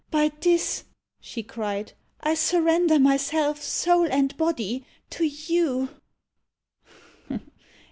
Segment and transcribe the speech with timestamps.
[0.09, 0.85] "By this,"
[1.19, 5.89] she cried, "I surrender myself, soul and body, to you?"